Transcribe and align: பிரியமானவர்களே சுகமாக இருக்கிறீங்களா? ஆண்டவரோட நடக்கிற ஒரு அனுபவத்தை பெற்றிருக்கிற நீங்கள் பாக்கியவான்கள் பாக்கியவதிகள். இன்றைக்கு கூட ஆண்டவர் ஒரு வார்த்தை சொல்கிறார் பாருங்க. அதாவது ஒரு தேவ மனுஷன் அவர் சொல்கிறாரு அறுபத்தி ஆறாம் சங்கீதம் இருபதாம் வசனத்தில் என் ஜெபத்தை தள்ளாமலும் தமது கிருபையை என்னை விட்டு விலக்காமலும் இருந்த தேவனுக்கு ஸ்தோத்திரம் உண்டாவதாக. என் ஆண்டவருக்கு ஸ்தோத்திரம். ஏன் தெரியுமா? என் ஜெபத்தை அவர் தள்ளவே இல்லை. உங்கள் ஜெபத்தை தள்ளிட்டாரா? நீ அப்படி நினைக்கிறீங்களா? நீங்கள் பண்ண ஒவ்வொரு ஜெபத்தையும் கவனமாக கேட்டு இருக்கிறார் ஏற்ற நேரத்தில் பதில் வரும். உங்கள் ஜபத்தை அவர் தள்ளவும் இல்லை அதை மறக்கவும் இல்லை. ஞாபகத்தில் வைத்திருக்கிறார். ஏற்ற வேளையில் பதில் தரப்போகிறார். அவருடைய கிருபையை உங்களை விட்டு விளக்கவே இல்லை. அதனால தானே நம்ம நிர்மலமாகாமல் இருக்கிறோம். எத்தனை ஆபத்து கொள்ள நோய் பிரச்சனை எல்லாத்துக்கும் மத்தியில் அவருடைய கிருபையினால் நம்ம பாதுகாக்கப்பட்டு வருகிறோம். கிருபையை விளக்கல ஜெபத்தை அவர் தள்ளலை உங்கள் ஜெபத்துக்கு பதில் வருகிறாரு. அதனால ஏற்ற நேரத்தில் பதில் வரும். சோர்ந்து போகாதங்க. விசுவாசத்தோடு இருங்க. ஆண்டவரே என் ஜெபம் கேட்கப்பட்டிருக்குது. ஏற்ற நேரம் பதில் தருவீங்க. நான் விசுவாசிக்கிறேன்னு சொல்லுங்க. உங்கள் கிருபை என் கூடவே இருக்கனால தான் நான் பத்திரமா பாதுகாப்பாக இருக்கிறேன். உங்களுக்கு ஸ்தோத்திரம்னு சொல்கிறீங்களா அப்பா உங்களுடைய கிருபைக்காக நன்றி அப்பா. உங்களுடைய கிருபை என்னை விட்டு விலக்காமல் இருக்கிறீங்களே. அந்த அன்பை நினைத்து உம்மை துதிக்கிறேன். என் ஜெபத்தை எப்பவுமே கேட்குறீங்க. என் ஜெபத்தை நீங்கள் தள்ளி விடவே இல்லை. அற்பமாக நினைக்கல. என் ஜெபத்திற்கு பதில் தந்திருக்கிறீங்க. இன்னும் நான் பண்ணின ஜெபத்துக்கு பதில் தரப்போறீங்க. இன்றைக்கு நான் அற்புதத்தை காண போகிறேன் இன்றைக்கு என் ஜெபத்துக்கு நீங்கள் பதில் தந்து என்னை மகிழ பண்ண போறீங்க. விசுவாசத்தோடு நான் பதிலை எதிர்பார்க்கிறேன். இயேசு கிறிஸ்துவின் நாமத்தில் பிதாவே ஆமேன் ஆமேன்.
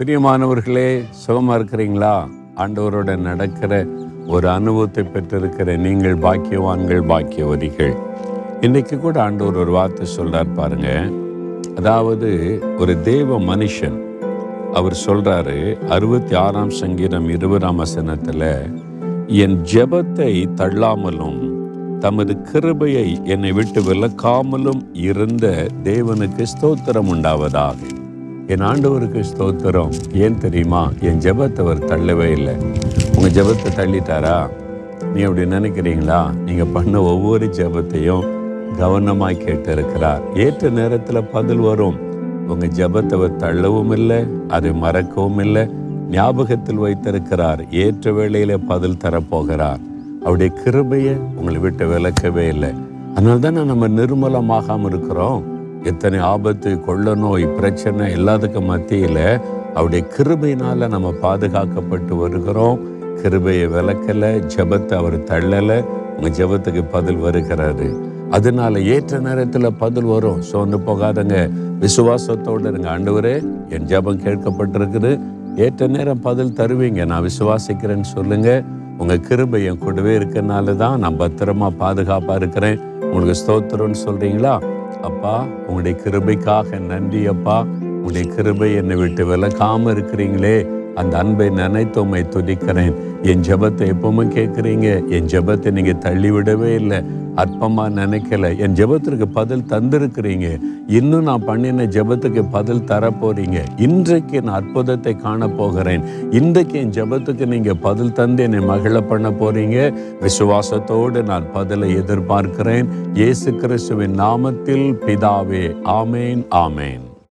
பிரியமானவர்களே 0.00 1.02
சுகமாக 1.10 1.58
இருக்கிறீங்களா? 1.58 2.28
ஆண்டவரோட 2.56 3.18
நடக்கிற 3.18 3.86
ஒரு 4.26 4.48
அனுபவத்தை 4.48 5.04
பெற்றிருக்கிற 5.04 5.76
நீங்கள் 5.76 6.16
பாக்கியவான்கள் 6.18 7.02
பாக்கியவதிகள். 7.08 7.94
இன்றைக்கு 8.60 8.98
கூட 8.98 9.22
ஆண்டவர் 9.22 9.56
ஒரு 9.56 9.70
வார்த்தை 9.70 10.06
சொல்கிறார் 10.06 10.52
பாருங்க. 10.52 11.10
அதாவது 11.76 12.60
ஒரு 12.78 13.02
தேவ 13.02 13.38
மனுஷன் 13.38 13.98
அவர் 14.72 14.96
சொல்கிறாரு 15.06 15.78
அறுபத்தி 15.88 16.34
ஆறாம் 16.34 16.70
சங்கீதம் 16.70 17.28
இருபதாம் 17.28 17.76
வசனத்தில் 17.76 18.48
என் 19.26 19.58
ஜெபத்தை 19.74 20.46
தள்ளாமலும் 20.54 21.40
தமது 21.98 22.36
கிருபையை 22.52 23.20
என்னை 23.24 23.52
விட்டு 23.52 23.80
விலக்காமலும் 23.80 24.84
இருந்த 24.92 25.66
தேவனுக்கு 25.82 26.44
ஸ்தோத்திரம் 26.44 27.08
உண்டாவதாக. 27.08 27.99
என் 28.50 28.62
ஆண்டவருக்கு 28.62 29.24
ஸ்தோத்திரம். 29.30 29.92
ஏன் 30.12 30.38
தெரியுமா? 30.38 30.90
என் 31.00 31.18
ஜெபத்தை 31.18 31.60
அவர் 31.60 31.84
தள்ளவே 31.84 32.30
இல்லை. 32.30 32.54
உங்கள் 33.16 33.30
ஜெபத்தை 33.30 33.68
தள்ளிட்டாரா? 33.76 34.48
நீ 35.14 35.22
அப்படி 35.22 35.50
நினைக்கிறீங்களா? 35.50 36.34
நீங்கள் 36.44 36.66
பண்ண 36.72 37.02
ஒவ்வொரு 37.02 37.46
ஜெபத்தையும் 37.46 38.24
கவனமாக 38.78 39.32
கேட்டு 39.32 39.72
இருக்கிறார் 39.72 40.22
ஏற்ற 40.34 40.68
நேரத்தில் 40.68 41.24
பதில் 41.24 41.58
வரும். 41.58 41.98
உங்கள் 42.48 42.68
ஜபத்தை 42.68 43.12
அவர் 43.12 43.36
தள்ளவும் 43.36 43.92
இல்லை 43.92 44.26
அதை 44.48 44.72
மறக்கவும் 44.72 45.38
இல்லை. 45.38 45.68
ஞாபகத்தில் 46.10 46.76
வைத்திருக்கிறார். 46.76 47.70
ஏற்ற 47.70 48.12
வேளையில் 48.12 48.60
பதில் 48.60 49.00
தரப்போகிறார். 49.04 49.80
அவருடைய 50.20 50.62
கிருபையை 50.62 51.16
உங்களை 51.36 51.60
விட்டு 51.60 51.86
விளக்கவே 51.86 52.48
இல்லை. 52.48 52.72
அதனால 53.14 53.38
தானே 53.38 53.62
நம்ம 53.62 53.88
நிர்மலமாகாமல் 53.88 54.86
இருக்கிறோம். 54.86 55.49
எத்தனை 55.84 56.18
ஆபத்து 56.18 56.80
கொள்ள 56.80 57.14
நோய் 57.14 57.46
பிரச்சனை 57.46 58.14
எல்லாத்துக்கும் 58.14 58.66
மத்தியில் 58.66 59.40
அவருடைய 59.74 60.04
கிருபையினால் 60.16 60.88
நம்ம 60.88 61.14
பாதுகாக்கப்பட்டு 61.22 62.16
வருகிறோம். 62.16 62.78
கிருபையை 63.22 63.66
விளக்கல 63.66 64.50
ஜெபத்தை 64.56 64.94
அவர் 64.94 65.18
தள்ளலை 65.18 65.84
உங்கள் 66.16 66.46
ஜெபத்துக்கு 66.46 66.84
பதில் 66.90 67.16
வருகிறாரு. 67.16 68.00
அதனால 68.30 68.80
ஏற்ற 68.80 69.18
நேரத்தில் 69.18 69.72
பதில் 69.72 70.04
வரும். 70.04 70.42
சோர்ந்து 70.42 70.78
போகாதங்க. 70.78 71.50
விசுவாசத்தோடு 71.80 72.68
இருங்க. 72.68 72.98
ஆண்டவரே 72.98 73.44
என் 73.68 73.86
ஜெபம் 73.86 74.20
கேட்கப்பட்டிருக்குது. 74.20 75.20
ஏற்ற 75.56 75.86
நேரம் 75.86 76.20
பதில் 76.20 76.52
தருவீங்க. 76.52 77.06
நான் 77.06 77.26
விசுவாசிக்கிறேன்னு 77.26 78.00
சொல்லுங்க. 78.00 78.62
உங்கள் 78.98 79.20
கிருபை 79.20 79.64
என் 79.64 79.78
கூடவே 79.78 80.18
இருக்கனால 80.18 80.76
தான் 80.76 80.98
நான் 80.98 81.18
பத்திரமா 81.18 81.70
பாதுகாப்பாக 81.78 82.38
இருக்கிறேன். 82.38 82.80
உங்களுக்கு 82.80 83.40
ஸ்தோத்திரம்னு 83.46 83.94
சொல்கிறீங்களா 84.04 84.78
அப்பா 85.02 85.44
உங்களுடைய 85.66 85.98
கிருபைக்காக 86.04 86.78
நன்றி 86.78 87.26
அப்பா. 87.26 87.66
உங்களுடைய 87.82 88.34
கிருபை 88.34 88.74
என்னை 88.74 88.96
விட்டு 88.96 89.36
விலக்காமல் 89.36 89.94
இருக்கிறீங்களே. 89.94 90.66
அந்த 90.94 91.18
அன்பை 91.18 91.48
நினைத்து 91.50 92.00
உம்மை 92.00 92.22
துதிக்கிறேன். 92.22 92.94
என் 93.22 93.40
ஜெபத்தை 93.40 93.92
எப்பவுமே 93.92 94.24
கேட்குறீங்க. 94.36 95.08
என் 95.08 95.26
ஜெபத்தை 95.26 95.70
நீங்கள் 95.70 95.98
தள்ளி 95.98 96.30
விடவே 96.30 96.74
இல்லை. 96.74 97.02
அற்பமாக 97.36 97.94
நினைக்கல. 98.00 98.56
என் 98.56 98.74
ஜெபத்திற்கு 98.74 99.26
பதில் 99.32 99.66
தந்திருக்கிறீங்க. 99.68 100.60
இன்னும் 100.86 101.22
நான் 101.22 101.44
பண்ணின 101.44 101.84
ஜெபத்துக்கு 101.84 102.44
பதில் 102.50 102.82
தரப்போறீங்க. 102.82 103.58
இன்றைக்கு 103.76 104.42
நான் 104.42 104.54
அற்புதத்தை 104.54 105.16
காண 105.16 105.48
போகிறேன் 105.48 106.04
இன்றைக்கு 106.30 106.78
என் 106.78 106.90
ஜெபத்துக்கு 106.90 107.46
நீங்கள் 107.46 107.76
பதில் 107.76 108.12
தந்து 108.12 108.42
என்னை 108.42 108.58
மகிழ 108.58 109.00
பண்ண 109.00 109.30
போறீங்க. 109.30 109.94
விசுவாசத்தோடு 110.20 111.22
நான் 111.22 111.52
பதிலை 111.52 111.94
எதிர்பார்க்கிறேன். 111.94 112.88
இயேசு 113.14 113.54
கிறிஸ்துவின் 113.54 114.18
நாமத்தில் 114.18 114.94
பிதாவே 115.06 115.76
ஆமேன் 115.84 116.44
ஆமேன். 116.50 117.09